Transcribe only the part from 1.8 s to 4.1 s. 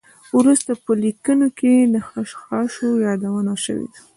د خشخاشو یادونه شوې ده.